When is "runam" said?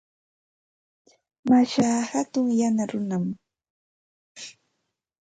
2.91-3.25